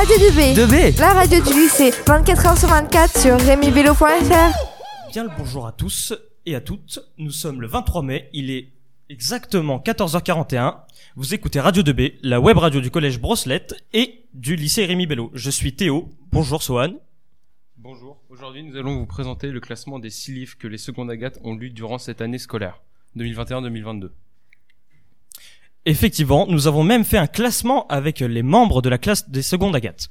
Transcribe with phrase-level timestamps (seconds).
[0.00, 0.54] Radio 2B.
[0.54, 5.10] 2B La radio du lycée, 24h sur 24 sur rémibello.fr.
[5.12, 6.14] Bien le bonjour à tous
[6.46, 7.00] et à toutes.
[7.18, 8.68] Nous sommes le 23 mai, il est
[9.10, 10.76] exactement 14h41.
[11.16, 15.30] Vous écoutez Radio 2B, la web radio du collège Brosselette et du lycée Rémi Bello.
[15.34, 16.08] Je suis Théo.
[16.32, 16.94] Bonjour Sohan.
[17.76, 21.38] Bonjour, aujourd'hui nous allons vous présenter le classement des six livres que les secondes Agathe
[21.44, 22.80] ont lus durant cette année scolaire,
[23.18, 24.08] 2021-2022.
[25.86, 29.74] Effectivement, nous avons même fait un classement avec les membres de la classe des secondes
[29.74, 30.10] Agathe.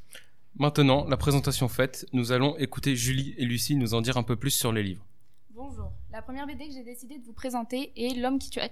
[0.55, 4.35] Maintenant, la présentation faite, nous allons écouter Julie et Lucie nous en dire un peu
[4.35, 5.05] plus sur les livres.
[5.51, 5.91] Bonjour.
[6.11, 8.63] La première BD que j'ai décidé de vous présenter est L'homme qui tua,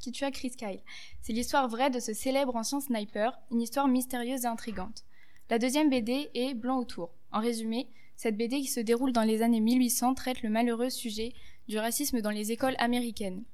[0.00, 0.80] qui tua Chris Kyle.
[1.20, 5.04] C'est l'histoire vraie de ce célèbre ancien sniper, une histoire mystérieuse et intrigante.
[5.50, 7.10] La deuxième BD est Blanc autour.
[7.32, 7.86] En résumé,
[8.16, 11.34] cette BD qui se déroule dans les années 1800 traite le malheureux sujet
[11.68, 13.44] du racisme dans les écoles américaines.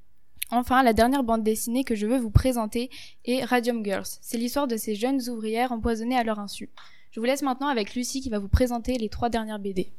[0.51, 2.91] Enfin, la dernière bande dessinée que je veux vous présenter
[3.25, 4.07] est Radium Girls.
[4.21, 6.69] C'est l'histoire de ces jeunes ouvrières empoisonnées à leur insu.
[7.11, 9.91] Je vous laisse maintenant avec Lucie qui va vous présenter les trois dernières BD.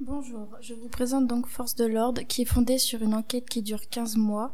[0.00, 3.62] Bonjour, je vous présente donc Force de l'ordre qui est fondée sur une enquête qui
[3.62, 4.52] dure 15 mois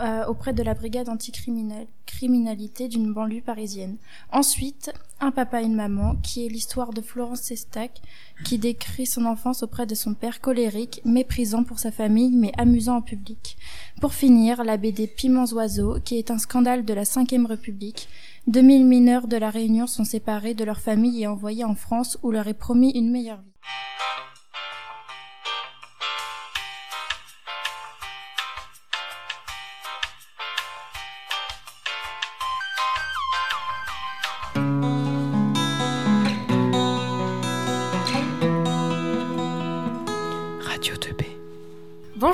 [0.00, 3.96] euh, auprès de la brigade anticriminalité d'une banlieue parisienne.
[4.32, 8.02] Ensuite, Un papa et une maman qui est l'histoire de Florence Sestac
[8.44, 12.96] qui décrit son enfance auprès de son père colérique, méprisant pour sa famille mais amusant
[12.96, 13.56] en public.
[14.00, 18.08] Pour finir, la BD Piments oiseaux qui est un scandale de la Ve République.
[18.48, 22.30] 2000 mineurs de la Réunion sont séparés de leur famille et envoyés en France où
[22.30, 23.54] leur est promis une meilleure vie.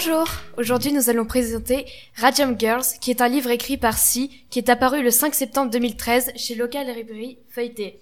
[0.02, 1.84] Bonjour, aujourd'hui nous allons présenter
[2.16, 5.70] Radium Girls, qui est un livre écrit par Si, qui est apparu le 5 septembre
[5.70, 8.00] 2013 chez Local Librairie Feuilleté.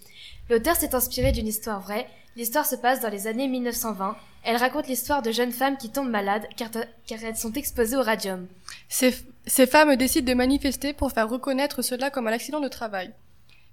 [0.49, 2.07] L'auteur s'est inspiré d'une histoire vraie.
[2.37, 4.17] L'histoire se passe dans les années 1920.
[4.45, 6.71] Elle raconte l'histoire de jeunes femmes qui tombent malades car,
[7.11, 8.47] elles sont exposées au radium.
[8.89, 13.13] Ces, femmes décident de manifester pour faire reconnaître cela comme un accident de travail.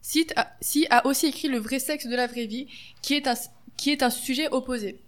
[0.02, 2.66] Si a, Si a aussi écrit Le vrai sexe de la vraie vie,
[3.03, 5.00] qui est un sujet opposé.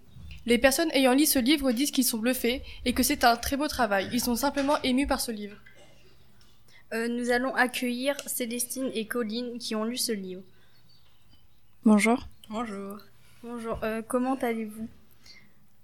[0.47, 3.57] Les personnes ayant lu ce livre disent qu'ils sont bluffés et que c'est un très
[3.57, 4.07] beau travail.
[4.13, 5.57] Ils sont simplement émus par ce livre.
[6.93, 10.41] Euh, nous allons accueillir Célestine et Colline qui ont lu ce livre.
[11.83, 12.29] Bonjour.
[12.49, 12.97] Bonjour.
[13.43, 13.77] Bonjour.
[13.83, 14.87] Euh, comment allez-vous?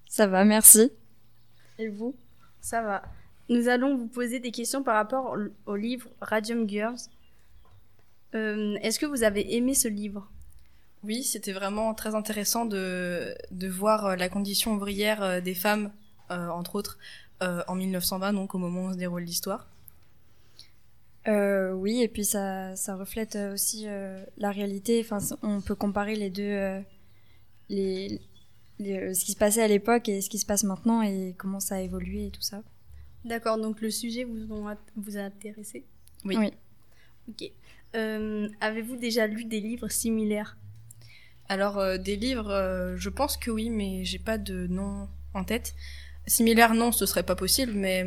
[0.08, 0.94] Ça va, merci.
[1.78, 2.16] Et vous?
[2.62, 3.04] Ça va.
[3.50, 5.36] Nous allons vous poser des questions par rapport
[5.66, 7.10] au, livre Radium Girls.
[8.34, 10.32] Euh, Est-ce que vous avez aimé ce livre?
[11.04, 15.92] Oui, c'était vraiment très intéressant de, de voir la condition ouvrière des femmes,
[16.32, 16.98] euh, entre autres,
[17.42, 19.68] euh, en 1920, donc au moment où se déroule l'histoire.
[21.28, 25.02] Euh, oui, et puis ça, ça reflète aussi euh, la réalité.
[25.04, 26.80] Enfin, on peut comparer les deux, euh,
[27.70, 28.20] les,
[28.80, 31.60] les, ce qui se passait à l'époque et ce qui se passe maintenant et comment
[31.60, 32.62] ça a évolué et tout ça.
[33.24, 35.86] D'accord, donc le sujet vous, ont, vous a intéressé?
[36.26, 36.36] Oui.
[36.38, 36.52] oui.
[37.30, 37.52] Ok.
[38.60, 40.58] Avez-vous déjà lu des livres similaires?
[41.50, 45.44] Alors euh, des livres, euh, je pense que oui, mais j'ai pas de nom en
[45.44, 45.76] tête.
[46.28, 48.06] Similaire, non, ce serait pas possible, mais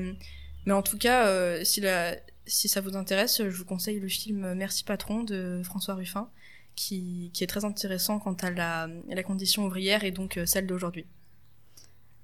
[0.64, 4.08] mais en tout cas, euh, si la si ça vous intéresse, je vous conseille le
[4.08, 6.28] film Merci patron de François Ruffin,
[6.76, 11.06] qui qui est très intéressant quant à la la condition ouvrière et donc celle d'aujourd'hui.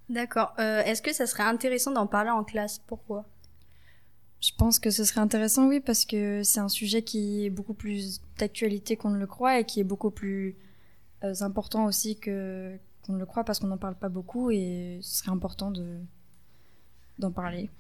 [0.08, 0.54] D'accord.
[0.58, 2.80] Est-ce que ça serait intéressant d'en parler en classe?
[2.86, 3.24] Pourquoi?
[4.40, 7.74] Je pense que ce serait intéressant, oui, parce que c'est un sujet qui est beaucoup
[7.74, 10.56] plus d'actualité qu'on ne le croit et qui est beaucoup plus
[11.24, 15.18] euh, important aussi que qu'on le croit parce qu'on n'en parle pas beaucoup et ce
[15.18, 15.98] serait important de
[17.18, 17.70] d'en parler.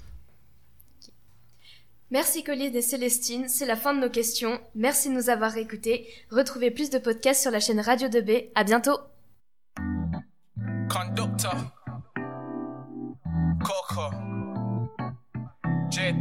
[2.10, 4.60] Merci Colline et Célestine, c'est la fin de nos questions.
[4.74, 6.06] Merci de nous avoir écoutés.
[6.30, 8.50] Retrouvez plus de podcasts sur la chaîne Radio 2B.
[8.54, 8.98] À bientôt.
[10.90, 11.54] Conductor.
[13.64, 14.10] Coco.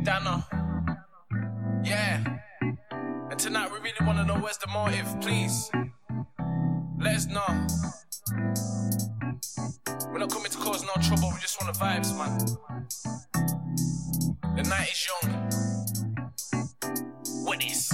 [0.04, 0.48] Dana.
[1.84, 2.24] Yeah.
[3.30, 5.70] And tonight we really want to know where's the motive, please?
[7.04, 7.42] Let us know.
[10.12, 12.38] We're not coming to cause no trouble, we just want the vibes, man.
[14.56, 15.32] The night is young.
[17.44, 17.92] What is?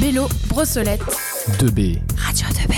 [0.00, 1.02] Bélo, Brossolette.
[1.60, 2.00] 2B.
[2.16, 2.74] Radio 2B.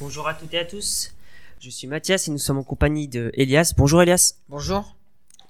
[0.00, 1.14] Bonjour à toutes et à tous.
[1.60, 3.72] Je suis Mathias et nous sommes en compagnie de Elias.
[3.76, 4.34] Bonjour Elias.
[4.48, 4.96] Bonjour.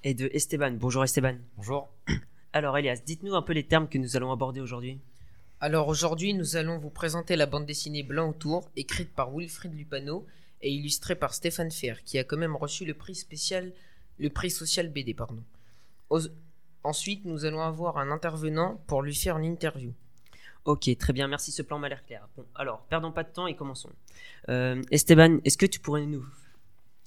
[0.05, 0.73] Et de Esteban.
[0.73, 1.37] Bonjour Esteban.
[1.57, 1.89] Bonjour.
[2.53, 5.01] Alors Elias, dites-nous un peu les termes que nous allons aborder aujourd'hui.
[5.63, 10.27] Alors aujourd'hui, nous allons vous présenter la bande dessinée Blanc autour, écrite par Wilfried Lupano
[10.63, 13.75] et illustrée par Stéphane Fer, qui a quand même reçu le prix spécial,
[14.19, 15.43] le prix social BD, pardon.
[16.83, 19.93] Ensuite, nous allons avoir un intervenant pour lui faire une interview.
[20.65, 22.27] Ok, très bien, merci, ce plan m'a l'air clair.
[22.39, 23.91] Bon, alors, perdons pas de temps et commençons.
[24.49, 26.25] Euh, Esteban, est-ce que tu pourrais nous,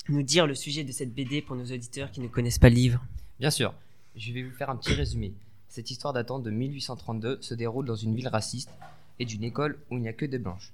[0.10, 2.76] nous dire le sujet de cette BD pour nos auditeurs qui ne connaissent pas le
[2.76, 3.04] livre?
[3.40, 3.74] Bien sûr,
[4.16, 5.34] je vais vous faire un petit résumé.
[5.74, 8.70] Cette histoire datant de 1832 se déroule dans une ville raciste
[9.18, 10.72] et d'une école où il n'y a que des blanches.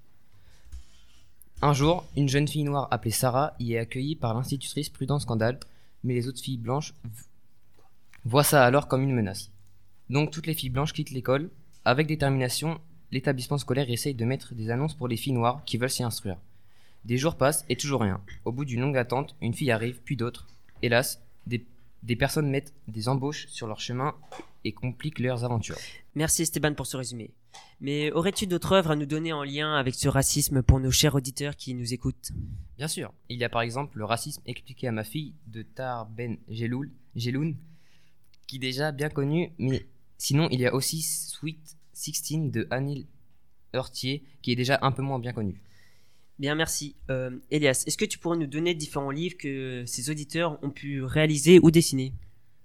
[1.62, 5.58] Un jour, une jeune fille noire appelée Sarah y est accueillie par l'institutrice Prudence Scandale,
[6.04, 6.94] mais les autres filles blanches
[8.26, 9.52] voient ça alors comme une menace.
[10.10, 11.50] Donc toutes les filles blanches quittent l'école.
[11.86, 12.82] Avec détermination,
[13.14, 16.40] l'établissement scolaire essaye de mettre des annonces pour les filles noires qui veulent s'y instruire.
[17.06, 18.20] Des jours passent et toujours rien.
[18.44, 20.46] Au bout d'une longue attente, une fille arrive, puis d'autres.
[20.82, 21.66] Hélas, des,
[22.04, 24.16] des personnes mettent des embauches sur leur chemin
[24.64, 25.78] et compliquent leurs aventures.
[26.16, 27.32] Merci Esteban pour ce résumé.
[27.82, 31.16] Mais aurais-tu d'autres œuvres à nous donner en lien avec ce racisme pour nos chers
[31.16, 32.32] auditeurs qui nous écoutent?
[32.78, 36.06] Bien sûr, il y a par exemple le racisme expliqué à ma fille de Tar
[36.08, 37.56] Ben Jeloul, Jeloun,
[38.48, 39.86] qui est déjà bien connu, mais
[40.18, 43.06] sinon il y a aussi Sweet 16 de Anil
[43.74, 45.62] Heurtier, qui est déjà un peu moins bien connu.
[46.40, 46.96] Bien, merci.
[47.10, 51.04] Euh, Elias, est-ce que tu pourrais nous donner différents livres que ces auditeurs ont pu
[51.04, 52.14] réaliser ou dessiner?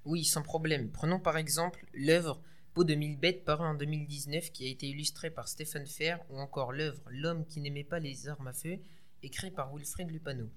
[0.05, 0.91] Oui, sans problème.
[0.91, 2.41] Prenons par exemple l'œuvre
[2.73, 6.39] Peau de mille bêtes parue en 2019 qui a été illustrée par Stéphane Fer ou
[6.39, 8.79] encore l'œuvre L'homme qui n'aimait pas les armes à feu
[9.23, 10.49] écrit par Wilfried Lupano.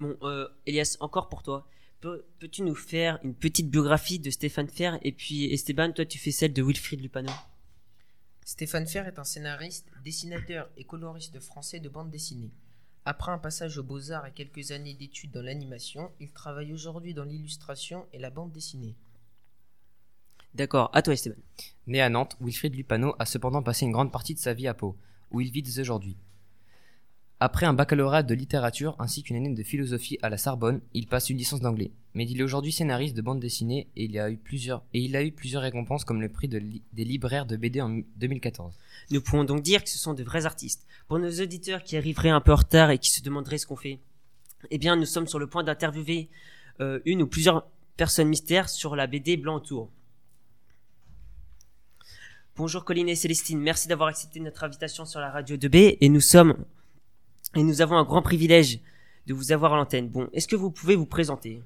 [0.00, 1.68] Bon, euh, Elias, encore pour toi.
[2.00, 6.18] Peux- Peux-tu nous faire une petite biographie de Stéphane Fer et puis Esteban, toi tu
[6.18, 7.32] fais celle de Wilfried Lupano?
[8.48, 12.50] Stéphane Fer est un scénariste, dessinateur et coloriste français de bande dessinée.
[13.04, 17.24] Après un passage aux beaux-arts et quelques années d'études dans l'animation, il travaille aujourd'hui dans
[17.24, 18.96] l'illustration et la bande dessinée.
[20.54, 21.36] D'accord, à toi Esteban.
[21.86, 24.72] Né à Nantes, Wilfried Lupano a cependant passé une grande partie de sa vie à
[24.72, 24.96] Pau,
[25.30, 26.16] où il vit dès aujourd'hui.
[27.40, 31.30] Après un baccalauréat de littérature ainsi qu'une année de philosophie à la Sorbonne, il passe
[31.30, 31.92] une licence d'anglais.
[32.14, 35.14] Mais il est aujourd'hui scénariste de bande dessinée et il a eu plusieurs, et il
[35.14, 38.74] a eu plusieurs récompenses comme le prix des libraires de BD en 2014.
[39.12, 40.84] Nous pouvons donc dire que ce sont de vrais artistes.
[41.06, 43.76] Pour nos auditeurs qui arriveraient un peu en retard et qui se demanderaient ce qu'on
[43.76, 44.00] fait,
[44.72, 46.28] eh bien nous sommes sur le point d'interviewer
[46.80, 49.90] euh, une ou plusieurs personnes mystères sur la BD Blanc Autour.
[52.56, 56.20] Bonjour Colline et Célestine, merci d'avoir accepté notre invitation sur la radio 2B et nous
[56.20, 56.56] sommes
[57.58, 58.80] et nous avons un grand privilège
[59.26, 60.08] de vous avoir à l'antenne.
[60.08, 61.62] Bon, est-ce que vous pouvez vous présenter?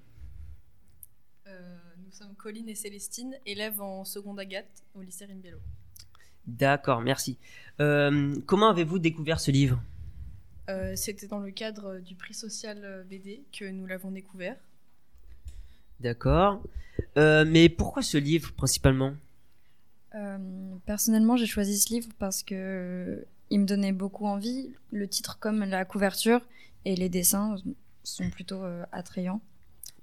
[1.47, 5.59] Euh, nous sommes Colline et Célestine, élèves en seconde Agathe au lycée Rimbello.
[6.47, 7.39] D'accord, merci.
[7.81, 9.83] Euh, comment avez-vous découvert ce livre?
[10.71, 14.57] Euh, C'était dans le cadre du prix social BD que nous l'avons découvert.
[16.01, 16.63] D'accord.
[17.17, 19.15] Euh, mais pourquoi ce livre principalement?
[20.15, 20.39] Euh,
[20.85, 24.73] personnellement, j'ai choisi ce livre parce que il me donnait beaucoup envie.
[24.91, 26.41] Le titre comme la couverture
[26.87, 27.57] et les dessins
[28.03, 29.43] sont plutôt euh, attrayants.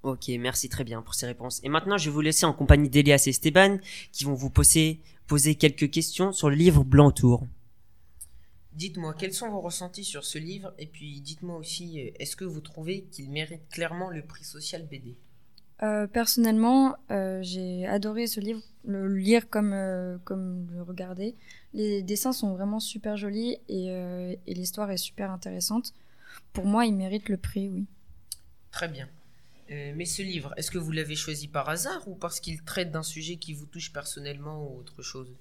[0.04, 1.60] Ok, merci très bien pour ces réponses.
[1.64, 3.80] Et maintenant, je vais vous laisser en compagnie d'Elias et Esteban
[4.12, 7.48] qui vont vous poser, poser quelques questions sur le livre Blanc Tour.
[8.74, 10.72] Dites-moi quels sont vos ressentis sur ce livre?
[10.78, 14.88] Et puis dites-moi aussi euh, est-ce que vous trouvez qu'il mérite clairement le prix social
[14.88, 15.18] BD
[15.82, 21.36] Euh, personnellement, euh, j'ai adoré ce livre, le lire comme, euh, comme le regarder.
[21.74, 25.94] Les dessins sont vraiment super jolis et, euh, et l'histoire est super intéressante.
[26.52, 27.86] Pour moi, il mérite le prix, oui.
[28.72, 29.08] Très bien.
[29.72, 32.92] Euh, mais ce livre, est-ce que vous l'avez choisi par hasard ou parce qu'il traite
[32.92, 35.34] d'un sujet qui vous touche personnellement ou autre chose?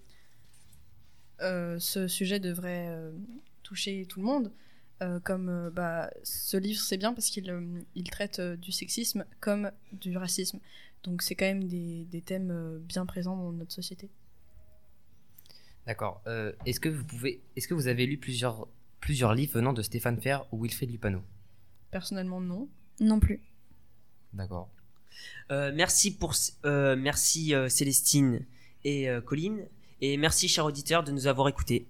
[1.40, 3.10] Euh, ce sujet devrait euh,
[3.62, 4.52] toucher tout le monde.
[5.00, 8.72] Euh, comme euh, bah, ce livre, c'est bien parce qu'il euh, il traite euh, du
[8.72, 10.58] sexisme comme du racisme.
[11.04, 14.10] Donc c'est quand même des, des thèmes euh, bien présents dans notre société.
[15.86, 16.20] D'accord.
[16.26, 18.66] Euh, est-ce que vous pouvez, est-ce que vous avez lu plusieurs,
[19.00, 21.22] plusieurs livres venant de Stéphane Fer ou Wilfried Lupano?
[21.92, 22.68] Personnellement, non.
[22.98, 23.40] Non plus.
[24.32, 24.68] D'accord.
[25.52, 28.44] Euh, merci pour, euh, merci euh, Célestine
[28.84, 29.68] et euh, Colline.
[30.00, 31.88] Et merci, chers auditeurs, de nous avoir écoutés.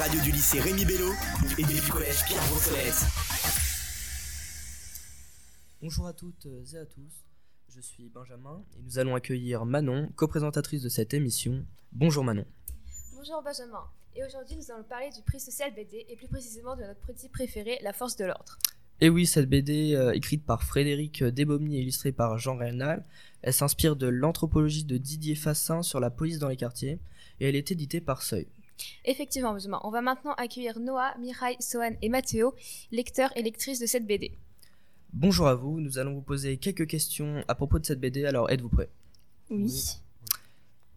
[0.00, 1.12] Radio du lycée Rémi Bello
[1.58, 3.04] et du collège Pierre Brossolette.
[5.82, 7.26] Bonjour à toutes et à tous,
[7.68, 11.66] je suis Benjamin et nous allons accueillir Manon, co-présentatrice de cette émission.
[11.92, 12.46] Bonjour Manon.
[13.14, 13.84] Bonjour Benjamin,
[14.16, 17.28] et aujourd'hui nous allons parler du prix social BD et plus précisément de notre petit
[17.28, 18.56] préféré, La Force de l'Ordre.
[19.02, 23.04] Et oui, cette BD, euh, écrite par Frédéric Desbomny et illustrée par Jean Reynal,
[23.42, 26.98] elle s'inspire de l'anthropologie de Didier Fassin sur la police dans les quartiers
[27.38, 28.48] et elle est éditée par Seuil.
[29.04, 32.54] Effectivement, Benjamin, on va maintenant accueillir Noah, Mirai, Sohan et Mathéo,
[32.90, 34.32] lecteurs et lectrices de cette BD.
[35.12, 38.50] Bonjour à vous, nous allons vous poser quelques questions à propos de cette BD, alors
[38.50, 38.90] êtes-vous prêts?
[39.50, 39.96] Oui.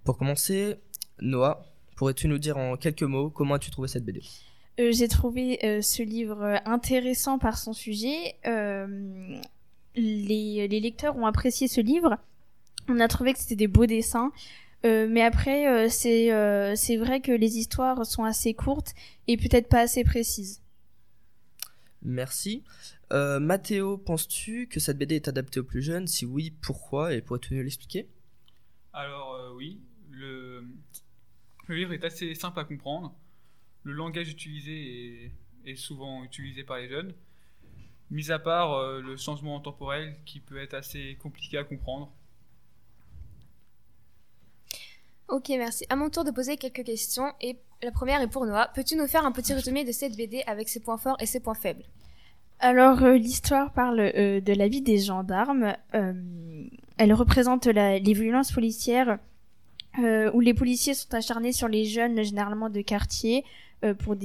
[0.04, 0.76] Pour commencer,
[1.22, 4.22] Noah, pourrais-tu nous dire en quelques mots comment as-tu trouvé cette BD
[4.80, 8.36] Euh, J'ai trouvé euh, ce livre euh, intéressant par son sujet.
[8.46, 9.40] Euh,
[9.96, 12.18] les, les lecteurs ont apprécié ce livre.
[12.90, 14.32] On a trouvé que c'était des beaux dessins.
[14.86, 18.94] Euh, mais après, euh, c'est euh, c'est vrai que les histoires sont assez courtes
[19.28, 20.62] et peut-être pas assez précises.
[22.02, 22.64] Merci.
[23.14, 26.08] Euh, Mathéo, penses-tu que cette BD est adaptée aux plus jeunes?
[26.08, 27.14] Si oui, pourquoi?
[27.14, 28.10] Et pourrais-tu nous l'expliquer?
[28.92, 29.80] Alors euh, oui,
[30.12, 30.66] le...
[31.68, 33.16] le livre est assez simple à comprendre.
[33.84, 35.32] Le langage utilisé est,
[35.66, 37.14] est souvent utilisé par les jeunes,
[38.12, 42.12] mis à part euh, le changement temporel qui peut être assez compliqué à comprendre.
[45.34, 45.84] Ok, merci.
[45.90, 48.70] À mon tour de poser quelques questions, et la première est pour Noah.
[48.76, 51.40] Peux-tu nous faire un petit résumé de cette BD avec ses points forts et ses
[51.40, 51.82] points faibles?
[52.60, 55.74] Alors, euh, l'histoire parle euh, de la vie des gendarmes.
[55.96, 56.14] Euh,
[56.98, 59.18] elle représente les violences policières
[59.98, 63.44] où les policiers sont acharnés sur les jeunes, généralement de quartier,
[64.00, 64.16] pour,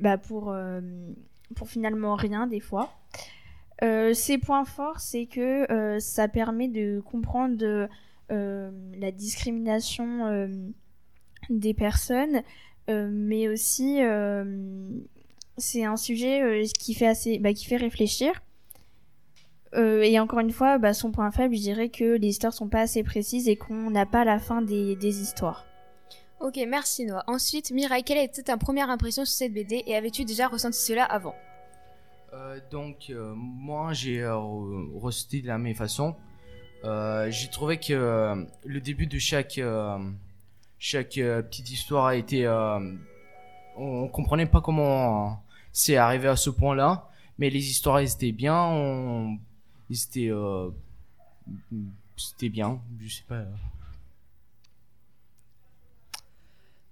[0.00, 0.54] bah, pour,
[1.66, 2.92] finalement rien des fois.
[3.80, 7.88] Ses points forts, c'est que ça permet de comprendre
[8.30, 10.48] la discrimination euh,
[11.50, 12.42] des personnes,
[12.90, 14.90] euh, mais aussi euh,
[15.56, 18.32] c'est un sujet euh, qui fait assez, bah, qui fait réfléchir.
[19.74, 22.68] Euh, et encore une fois, bah, son point faible, je dirais que les histoires sont
[22.68, 25.66] pas assez précises et qu'on n'a pas la fin des, des histoires.
[26.40, 27.24] Ok, merci Noah.
[27.26, 31.04] Ensuite, Mirai, quelle était ta première impression sur cette BD et avais-tu déjà ressenti cela
[31.04, 31.34] avant?
[32.32, 36.14] Euh, donc euh, moi j'ai euh, re- ressenti de la même façon.
[36.84, 39.98] Euh, j'ai trouvé que euh, le début de chaque euh,
[40.78, 42.48] chaque petite histoire a été
[43.76, 45.42] on, comprenait pas comment
[45.72, 47.08] c'est arrivé à ce point-là,
[47.38, 49.38] mais les histoires elles étaient bien, on,
[50.16, 50.70] euh,
[52.16, 53.44] c'était bien, je sais pas.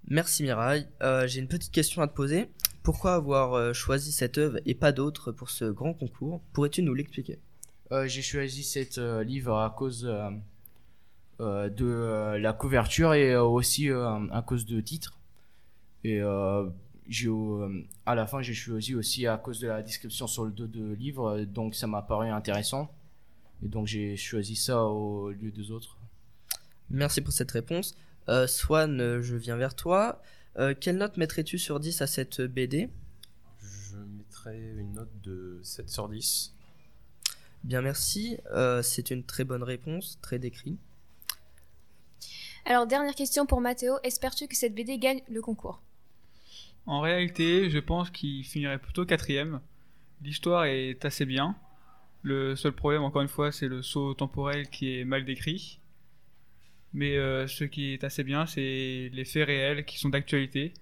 [0.08, 0.86] Merci Mirai.
[1.02, 2.48] Euh, J'ai une petite question à te poser.
[2.82, 6.40] Pourquoi avoir choisi cette œuvre et pas d'autres pour ce grand concours?
[6.52, 7.40] Pourrais-tu nous l'expliquer?
[7.90, 10.30] J'ai choisi cet euh, livre à cause euh,
[11.40, 15.18] euh, de euh, la couverture et euh, aussi euh, à cause de titre.
[16.02, 16.68] Et euh,
[17.24, 20.66] euh, à la fin, j'ai choisi aussi à cause de la description sur le dos
[20.66, 22.90] de livre, euh, donc ça m'a paru intéressant.
[23.62, 25.96] Et donc j'ai choisi ça au lieu des autres.
[26.90, 27.94] Merci pour cette réponse.
[28.28, 30.20] Euh, Swan, euh, je viens vers toi.
[30.58, 32.88] Euh, quelle note mettrais-tu sur 10 à cette BD
[33.60, 36.55] Je mettrais une note de 7 sur 10.
[37.66, 38.38] Bien, merci.
[38.52, 40.78] Euh, C'est une très bonne réponse, très décrit.
[42.64, 43.98] Alors, dernière question pour Mathéo.
[44.04, 45.82] Espères-tu que cette BD gagne le concours?
[46.86, 49.60] En réalité, je pense qu'il finirait plutôt quatrième.
[50.22, 51.56] L'histoire est assez bien.
[52.22, 55.80] Le seul problème, encore une fois, c'est le saut temporel qui est mal décrit.
[56.92, 60.72] Mais euh, ce qui est assez bien, c'est les faits réels qui sont d'actualité.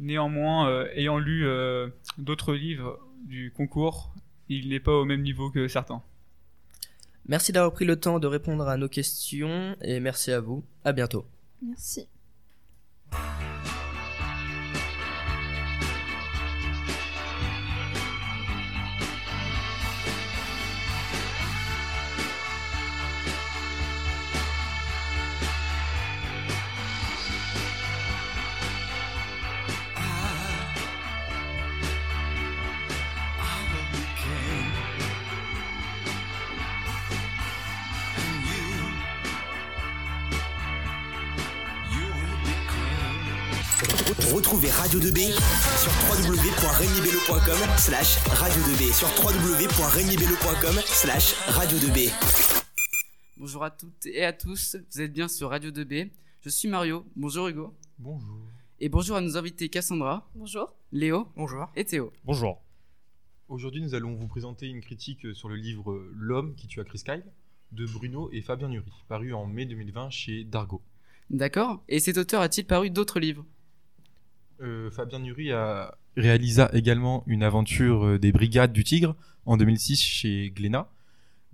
[0.00, 1.88] Néanmoins, euh, ayant lu euh,
[2.18, 4.12] d'autres livres du concours,
[4.48, 6.02] il n'est pas au même niveau que certains.
[7.28, 10.64] Merci d'avoir pris le temps de répondre à nos questions et merci à vous.
[10.84, 11.26] À bientôt.
[11.62, 12.08] Merci.
[44.46, 45.32] Retrouvez Radio 2B
[45.82, 52.12] sur www.regnibello.com slash radio 2B sur www.regnibello.com slash radio 2B.
[53.38, 56.12] Bonjour à toutes et à tous, vous êtes bien sur Radio 2B.
[56.42, 57.04] Je suis Mario.
[57.16, 57.74] Bonjour Hugo.
[57.98, 58.38] Bonjour.
[58.78, 60.30] Et bonjour à nos invités Cassandra.
[60.36, 60.72] Bonjour.
[60.92, 61.26] Léo.
[61.34, 61.66] Bonjour.
[61.74, 62.12] Et Théo.
[62.24, 62.62] Bonjour.
[63.48, 67.24] Aujourd'hui, nous allons vous présenter une critique sur le livre L'homme qui tua Chris Kyle
[67.72, 70.82] de Bruno et Fabien Nury, paru en mai 2020 chez Dargo.
[71.30, 71.82] D'accord.
[71.88, 73.44] Et cet auteur a-t-il paru d'autres livres?
[74.60, 80.00] Euh, Fabien Nury a réalisa également une aventure euh, des Brigades du Tigre en 2006
[80.00, 80.88] chez Glénat,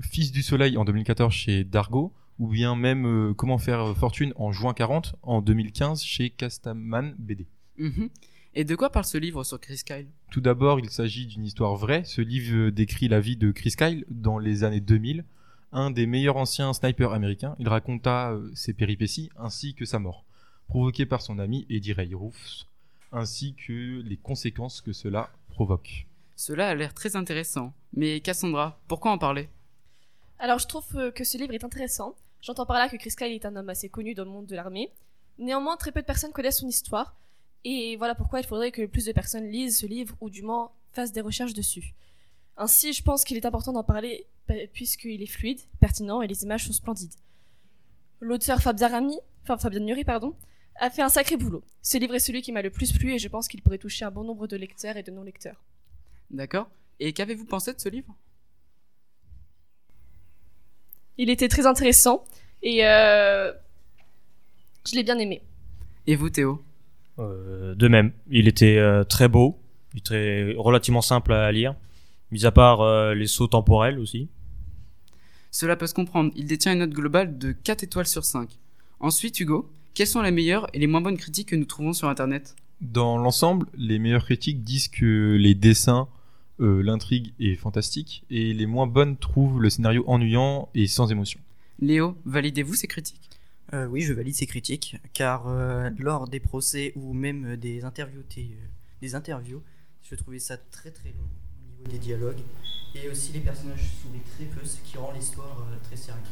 [0.00, 4.52] Fils du Soleil en 2014 chez Dargo, ou bien même euh, Comment faire fortune en
[4.52, 7.46] juin 40 en 2015 chez Castaman BD.
[7.78, 8.08] Mhm.
[8.54, 10.06] Et de quoi parle ce livre sur Chris Kyle?
[10.30, 12.04] Tout d'abord, il s'agit d'une histoire vraie.
[12.04, 15.24] Ce livre décrit la vie de Chris Kyle dans les années 2000,
[15.72, 17.56] un des meilleurs anciens snipers américains.
[17.58, 20.26] Il raconta ses péripéties ainsi que sa mort,
[20.68, 22.66] provoquée par son ami Eddie Ray Roofs,
[23.12, 26.06] ainsi que les conséquences que cela provoque.
[26.36, 27.72] Cela a l'air très intéressant.
[27.94, 29.48] Mais Cassandra, pourquoi en parler?
[30.38, 32.16] Alors, je trouve euh, que ce livre est intéressant.
[32.40, 34.56] J'entends par là que Chris Kyle est un homme assez connu dans le monde de
[34.56, 34.90] l'armée.
[35.38, 37.14] Néanmoins, très peu de personnes connaissent son histoire.
[37.64, 40.72] Et voilà pourquoi il faudrait que plus de personnes lisent ce livre ou du moins
[40.92, 41.94] fassent des recherches dessus.
[42.56, 46.42] Ainsi, je pense qu'il est important d'en parler pa- puisqu'il est fluide, pertinent et les
[46.42, 47.14] images sont splendides.
[48.20, 50.34] L'auteur Fab Zarami, enfin Fabien Nury, pardon,
[50.82, 51.62] a fait un sacré boulot.
[51.80, 54.04] Ce livre est celui qui m'a le plus plu et je pense qu'il pourrait toucher
[54.04, 55.62] un bon nombre de lecteurs et de non-lecteurs.
[56.30, 56.68] D'accord.
[56.98, 58.12] Et qu'avez-vous pensé de ce livre?
[61.18, 62.24] Il était très intéressant
[62.64, 63.52] et euh,
[64.84, 65.40] je l'ai bien aimé.
[66.08, 66.60] Et vous, Théo?
[67.20, 69.60] Euh, de même, il était euh, très beau,
[69.94, 71.76] il était relativement simple à lire,
[72.32, 74.28] mis à part euh, les sauts temporels aussi.
[75.52, 76.32] Cela peut se comprendre.
[76.34, 78.58] Il détient une note globale de 4 étoiles sur 5.
[78.98, 82.08] Ensuite, Hugo, quelles sont les meilleures et les moins bonnes critiques que nous trouvons sur
[82.08, 82.56] Internet?
[82.80, 86.08] Dans l'ensemble, les meilleures critiques disent que les dessins,
[86.60, 91.40] euh, l'intrigue est fantastique, et les moins bonnes trouvent le scénario ennuyant et sans émotion.
[91.80, 93.30] Léo, validez-vous ces critiques?
[93.72, 98.22] Euh, oui, je valide ces critiques, car euh, lors des procès ou même des interviews,
[98.36, 98.42] euh,
[99.00, 99.62] des interviews,
[100.02, 102.42] je trouvais ça très très long au niveau des dialogues,
[102.94, 106.26] et aussi les personnages sourient très peu, ce qui rend l'histoire euh, très sérieuse.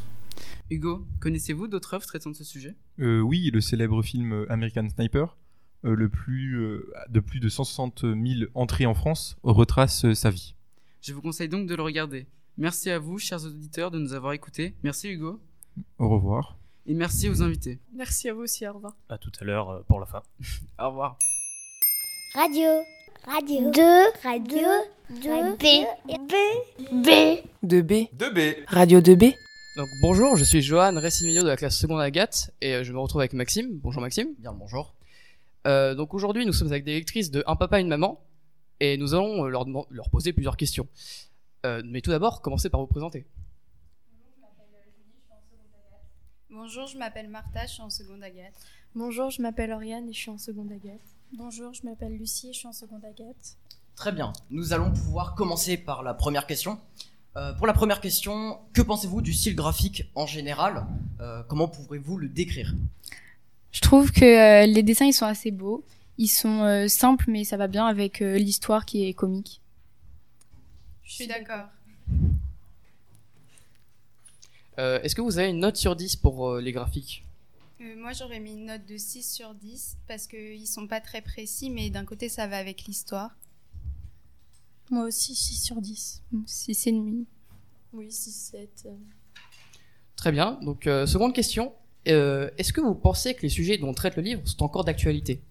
[0.70, 2.74] Hugo, connaissez-vous d'autres œuvres traitant de ce sujet?
[2.98, 5.36] Euh, oui, le célèbre film American Sniper,
[5.84, 10.28] euh, le plus, euh, de plus de 160 000 entrées en France, retrace euh, sa
[10.28, 10.54] vie.
[11.00, 12.26] Je vous conseille donc de le regarder.
[12.58, 14.74] Merci à vous, chers auditeurs, de nous avoir écoutés.
[14.82, 15.40] Merci Hugo.
[15.98, 16.58] Au revoir.
[16.86, 17.78] Et merci aux invités.
[17.94, 18.94] Merci à vous aussi, au revoir.
[19.08, 20.22] À tout à l'heure pour la fin.
[20.78, 21.18] Au revoir.
[22.34, 22.68] Radio.
[23.24, 23.70] Radio.
[23.70, 23.82] 2.
[24.22, 24.68] Radio.
[25.22, 25.56] 2.
[25.56, 25.64] B.
[26.18, 26.34] B.
[26.92, 27.08] B.
[27.64, 28.10] 2B.
[28.18, 28.56] 2B.
[28.66, 29.34] Radio 2B.
[29.76, 32.98] Donc bonjour, je suis Johan Récimilio de la classe seconde Agathe et euh, je me
[32.98, 33.78] retrouve avec Maxime.
[33.78, 34.34] Bonjour Maxime.
[34.38, 34.96] Bien, bonjour.
[35.66, 38.20] Euh, donc aujourd'hui, nous sommes avec des lectrices de Un papa et une maman
[38.80, 40.88] et nous allons euh, leur, poser plusieurs questions.
[41.66, 43.26] Euh, mais tout d'abord, commencez par vous présenter.
[46.50, 48.54] Bonjour, je m'appelle Martha, je suis en seconde Agathe.
[48.96, 51.00] Bonjour, je m'appelle Oriane et je suis en seconde Agathe.
[51.32, 53.56] Bonjour, je m'appelle Lucie et je suis en seconde Agathe.
[53.94, 54.32] Très bien.
[54.50, 56.80] Nous allons pouvoir commencer par la première question.
[57.36, 60.86] Euh, pour la première question, que pensez-vous du style graphique en général?
[61.20, 62.74] Euh, Comment pourrez-vous le décrire?
[63.72, 65.84] Je trouve que euh, les dessins ils sont assez beaux.
[66.18, 69.60] Ils sont euh, simples mais ça va bien avec euh, l'histoire qui est comique.
[71.04, 71.66] Je suis d'accord.
[74.78, 77.24] Euh, Est-ce que vous avez une note sur 10 pour euh, les graphiques?
[77.80, 81.20] Euh, moi, j'aurais mis une note de 6 sur 10 parce qu'ils sont pas très
[81.20, 83.30] précis, mais d'un côté, ça va avec l'histoire.
[84.90, 86.22] Moi aussi, 6 sur 10.
[86.46, 87.26] 6 et demi.
[87.92, 88.88] Oui, 6, 7.
[90.16, 90.58] Très bien.
[90.62, 91.72] Donc euh, seconde question.
[92.08, 95.42] Euh, Est-ce que vous pensez que les sujets dont traite le livre sont encore d'actualité?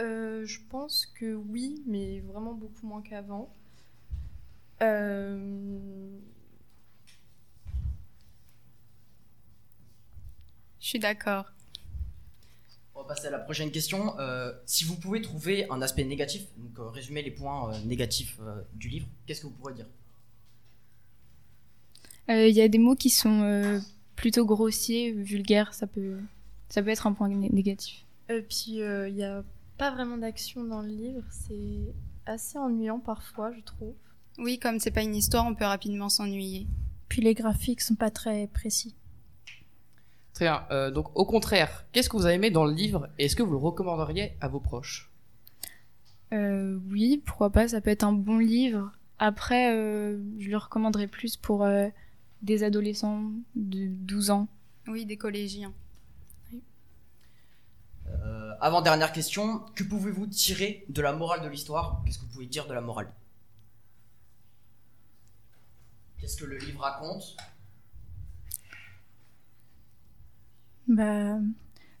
[0.00, 3.52] Euh, je pense que oui, mais vraiment beaucoup moins qu'avant.
[4.82, 6.18] Euh,
[10.80, 11.52] Je suis d'accord.
[13.00, 14.18] On va passer à la prochaine question.
[14.18, 18.38] Euh, si vous pouvez trouver un aspect négatif, donc euh, résumer les points euh, négatifs
[18.42, 19.86] euh, du livre, qu'est-ce que vous pourrez dire?
[22.28, 23.80] Euh, Il y a des mots qui sont euh,
[24.16, 26.18] plutôt grossiers, vulgaires, ça peut,
[26.68, 28.04] ça peut être un point né- négatif.
[28.28, 29.42] Et puis, euh, il n'y a
[29.78, 31.22] pas vraiment d'action dans le livre.
[31.30, 31.94] C'est
[32.26, 33.94] assez ennuyant parfois, je trouve.
[34.36, 36.66] Oui, comme c'est pas une histoire, on peut rapidement s'ennuyer.
[37.08, 38.94] Puis les graphiques sont pas très précis.
[40.34, 40.64] Très bien.
[40.70, 43.42] Euh, donc au contraire, qu'est-ce que vous avez aimé dans le livre et est-ce que
[43.42, 45.10] vous le recommanderiez à vos proches?
[46.32, 48.92] Euh, oui, pourquoi pas, ça peut être un bon livre.
[49.18, 51.88] Après, euh, je le recommanderais plus pour euh,
[52.42, 54.48] des adolescents de 12 ans.
[54.86, 55.72] Oui, des collégiens.
[58.06, 62.02] Euh, Avant dernière question, que pouvez-vous tirer de la morale de l'histoire?
[62.04, 63.12] Qu'est-ce que vous pouvez dire de la morale?
[66.18, 67.36] Qu'est-ce que le livre raconte?
[71.00, 71.38] Bah,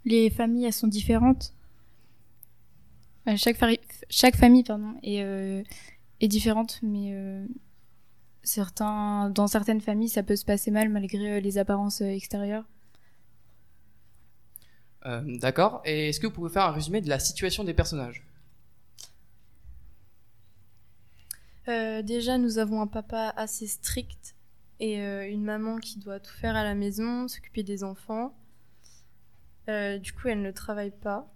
[0.04, 1.54] les familles, elles sont différentes.
[3.28, 5.62] Euh, chaque, fari- chaque famille pardon, est, euh,
[6.20, 7.46] est différente, mais euh,
[8.42, 12.64] certains, dans certaines familles, ça peut se passer mal malgré euh, les apparences euh, extérieures.
[15.06, 15.82] Euh, D'accord.
[15.84, 18.22] Et est-ce que vous pouvez faire un résumé de la situation des personnages?
[21.68, 24.34] Euh, déjà, nous avons un papa assez strict
[24.80, 28.34] et euh, une maman qui doit tout faire à la maison, s'occuper des enfants.
[29.68, 31.32] Euh, du coup, elle ne travaille pas.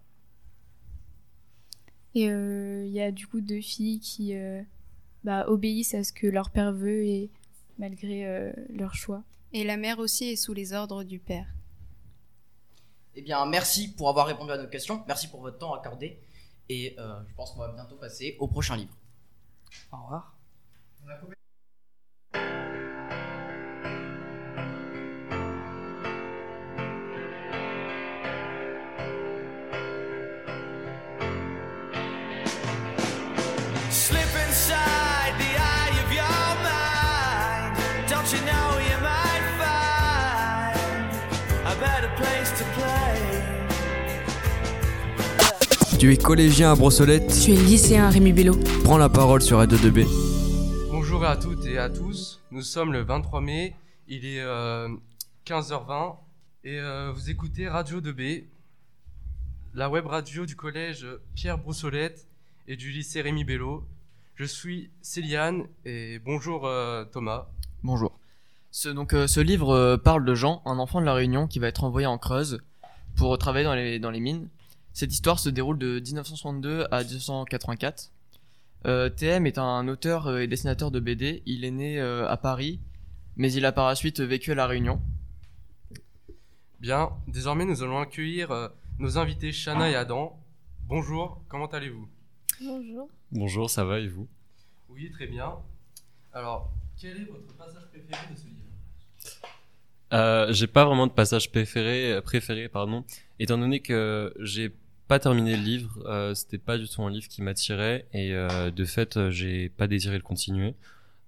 [2.14, 4.62] Et euh, il y a du coup deux filles qui euh,
[5.24, 7.30] bah, obéissent à ce que leur père veut et
[7.78, 9.24] malgré euh, leur choix.
[9.52, 11.46] Et la mère aussi est sous les ordres du père.
[13.16, 15.04] Eh bien, merci pour avoir répondu à nos questions.
[15.06, 16.20] Merci pour votre temps accordé.
[16.68, 18.96] Et euh, je pense qu'on va bientôt passer au prochain livre.
[19.92, 20.36] Au revoir.
[46.04, 47.32] Tu es collégien à Brossolette.
[47.42, 48.54] Tu es lycéen à Rémi Bello.
[48.84, 50.06] Prends la parole sur Radio 2B.
[50.90, 52.42] Bonjour à toutes et à tous.
[52.50, 53.74] Nous sommes le 23 mai.
[54.06, 54.86] Il est euh,
[55.46, 56.16] 15h20
[56.64, 58.44] et euh, vous écoutez Radio 2B,
[59.72, 62.26] la web radio du collège Pierre Broussolette
[62.68, 63.82] et du lycée Rémi Bello.
[64.34, 67.46] Je suis Céliane et bonjour euh, Thomas.
[67.82, 68.12] Bonjour.
[68.72, 71.60] Ce, donc, euh, ce livre euh, parle de Jean, un enfant de la Réunion qui
[71.60, 72.60] va être envoyé en Creuse
[73.16, 74.50] pour travailler dans les, dans les mines.
[74.94, 78.12] Cette histoire se déroule de 1962 à 1984.
[78.86, 81.42] Euh, TM est un auteur euh, et dessinateur de BD.
[81.46, 82.80] Il est né euh, à Paris,
[83.36, 85.02] mais il a par la suite vécu à la Réunion.
[86.78, 88.68] Bien, désormais nous allons accueillir euh,
[89.00, 90.38] nos invités Shana et Adam.
[90.86, 92.08] Bonjour, comment allez-vous?
[92.62, 93.08] Bonjour.
[93.32, 94.28] Bonjour, ça va et vous?
[94.88, 95.56] Oui, très bien.
[96.32, 99.40] Alors, quel est votre passage préféré de ce livre?
[100.12, 103.04] Euh, J'ai pas vraiment de passage préféré, préféré pardon,
[103.40, 104.72] étant donné que j'ai
[105.08, 108.70] pas terminé le livre, euh, c'était pas du tout un livre qui m'attirait et euh,
[108.70, 110.74] de fait euh, j'ai pas désiré le continuer.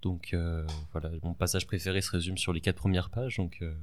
[0.02, 3.74] Donc euh, voilà, mon passage préféré se résume sur les quatre premières pages, donc euh,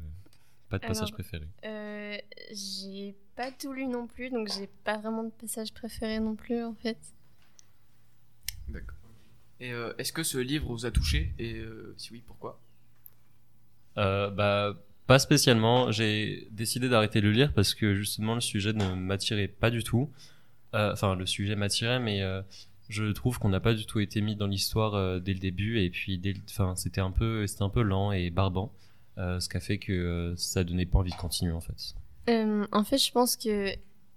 [0.69, 1.45] pas de passage Alors, préféré.
[1.65, 2.17] euh,
[2.51, 6.63] j'ai pas tout lu non plus, donc j'ai pas vraiment de passage préféré non plus
[6.63, 6.97] en fait.
[8.69, 8.97] D'accord.
[9.59, 11.33] Et euh, est-ce que ce livre vous a touché?
[11.39, 12.59] Et euh, si oui, pourquoi?
[13.97, 14.75] Euh, bah,
[15.13, 15.91] pas spécialement.
[15.91, 19.83] J'ai décidé d'arrêter de le lire parce que justement le sujet ne m'attirait pas du
[19.83, 20.09] tout.
[20.73, 22.41] Euh, Enfin, le sujet m'attirait, mais euh,
[22.89, 25.79] je trouve qu'on n'a pas du tout été mis dans l'histoire euh, dès le début
[25.79, 28.71] et puis dès, le- enfin, c'était un peu, c'était un peu lent et barbant,
[29.19, 31.93] euh, ce qui a fait que euh, ça donnait pas envie de continuer en fait.
[32.29, 33.67] Euh, en fait, je pense que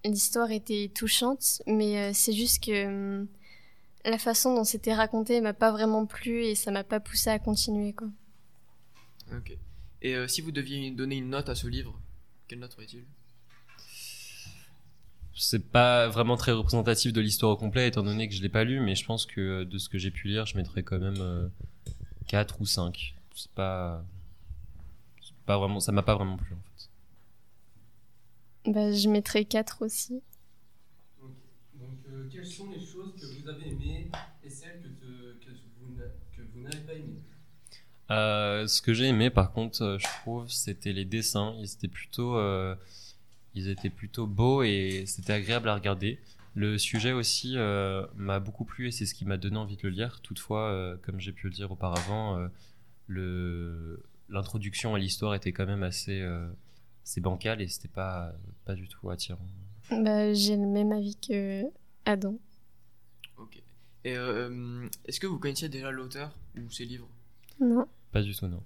[0.03, 3.27] l'histoire était touchante, mais euh, c'est juste que hum,
[4.07, 7.39] la façon dont c'était raconté m'a pas vraiment plu et ça m'a pas poussé à
[7.39, 8.09] continuer quoi.
[9.37, 9.59] Ok.
[10.03, 11.99] Et euh, si vous deviez donner une note à ce livre,
[12.49, 13.05] quelle note aurait-il
[15.35, 18.65] C'est pas vraiment très représentatif de l'histoire au complet étant donné que je l'ai pas
[18.65, 20.99] lu, mais je pense que euh, de ce que j'ai pu lire, je mettrais quand
[20.99, 21.49] même euh,
[22.29, 23.15] 4 ou 5.
[23.35, 24.05] C'est pas,
[25.45, 26.61] pas vraiment, ça m'a pas vraiment plu en
[28.65, 28.71] fait.
[28.73, 30.23] Bah, je mettrais 4 aussi.
[31.79, 34.11] Donc, euh, quelles sont les choses que vous avez aimées
[34.43, 36.05] et celles que, te- que vous n'a-
[36.37, 37.21] que vous n'avez pas aimées
[38.11, 41.55] Euh, ce que j'ai aimé par contre, euh, je trouve, c'était les dessins.
[41.59, 42.75] Ils étaient plutôt, euh,
[43.55, 46.21] ils étaient plutôt beaux et c'était agréable à regarder.
[46.55, 49.83] Le sujet aussi euh, m'a beaucoup plu et c'est ce qui m'a donné envie de
[49.83, 50.21] le lire.
[50.23, 52.49] Toutefois, euh, comme j'ai pu le dire auparavant, euh,
[53.09, 56.49] le l'introduction à l'histoire était quand même assez, euh,
[57.05, 58.33] assez bancale et c'était pas
[58.65, 59.47] pas du tout attirant.
[59.91, 61.65] Bah, j'ai le même avis que
[62.05, 62.39] Adam.
[63.37, 63.63] Ok.
[64.05, 67.09] Et euh, est-ce que vous connaissiez déjà l'auteur ou ses livres?
[67.61, 67.87] Non.
[68.17, 68.63] Pas du tout, non.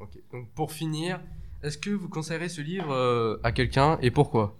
[0.00, 0.16] Ok.
[0.32, 1.20] Donc pour finir,
[1.62, 4.56] est-ce que vous conseillerez ce livre euh, à quelqu'un et pourquoi?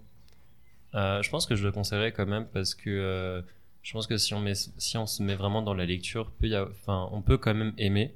[0.94, 3.40] Euh, je pense que je le conseillerais quand même parce que euh,
[3.83, 6.48] je pense que si on, met, si on se met vraiment dans la lecture, peut
[6.48, 8.14] y avoir- enfin, on peut quand même aimer,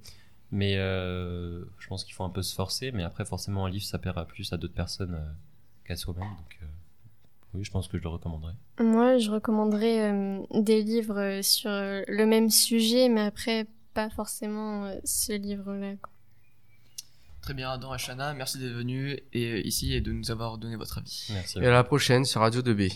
[0.51, 2.93] mais euh, je pense qu'il faut un peu se forcer.
[2.93, 5.33] Mais après, forcément, un livre, ça plaira plus à d'autres personnes euh,
[5.87, 6.25] qu'à soi-même.
[6.29, 6.67] Donc, euh,
[7.55, 8.57] oui, je pense que je le recommanderais.
[8.79, 14.97] Moi, je recommanderais euh, des livres sur le même sujet, mais après, pas forcément euh,
[15.05, 15.95] ce livre-là.
[16.03, 16.13] quoi.
[17.43, 20.59] Très bien, Adam et Shana, merci d'être venus et, euh, ici et de nous avoir
[20.59, 21.29] donné votre avis.
[21.33, 21.59] Merci.
[21.59, 22.93] Et à la prochaine sur Radio 2B.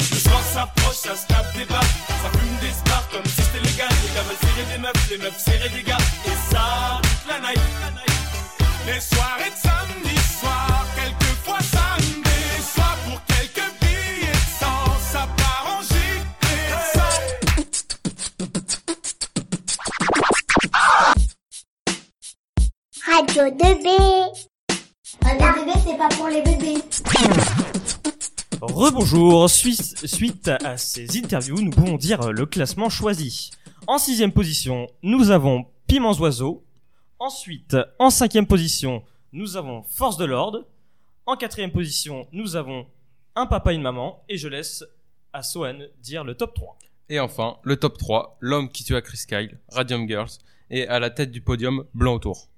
[0.00, 3.60] Le soir s'approche, ça se tape des barres, ça fume des stars comme si c'était
[3.64, 3.88] légal.
[4.02, 5.98] Les gars veulent serrer des meufs, les meufs serrer des gars.
[6.26, 7.60] Et ça, toute la night.
[8.86, 10.16] Les soirées de samedi
[23.34, 23.88] Radio 2B.
[25.22, 26.82] Radio 2B, c'est pas pour les bébés.
[28.60, 33.50] Rebonjour, suite, suite à ces interviews, nous pouvons dire le classement choisi.
[33.86, 36.62] En sixième position, nous avons Piments Oiseaux.
[37.18, 40.66] Ensuite, en cinquième position, nous avons Force de l'Ordre.
[41.24, 42.84] En quatrième position, nous avons
[43.34, 44.22] Un papa et une maman.
[44.28, 44.84] Et je laisse
[45.32, 46.76] à Sohan dire le top 3.
[47.08, 50.32] Et enfin, le top 3, l'homme qui tua Chris Kyle, Radium Girls,
[50.68, 52.51] et à la tête du podium, Blanc autour.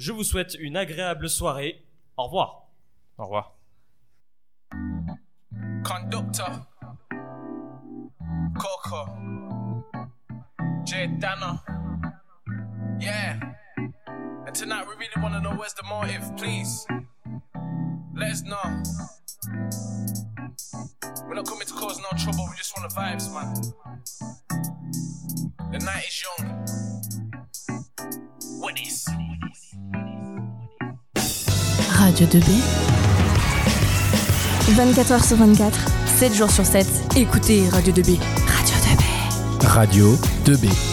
[0.00, 1.84] Je vous souhaite une agréable soirée.
[2.16, 2.68] Au revoir.
[3.18, 3.54] Au revoir.
[5.84, 6.66] Conductor.
[8.58, 9.84] Coco.
[10.86, 11.62] Jay Dana.
[12.98, 13.40] Yeah.
[14.46, 16.86] And tonight we really want to know where's the motive, please.
[18.16, 18.82] Let us know.
[21.28, 23.54] We're not coming to cause no trouble, we just want the vibes, man.
[25.72, 26.89] The night is young.
[32.00, 32.50] Radio 2B.
[34.70, 35.78] 24h sur 24,
[36.18, 36.86] 7 jours sur 7.
[37.14, 38.18] Écoutez Radio 2B.
[38.46, 39.66] Radio 2B.
[39.66, 40.89] Radio 2B.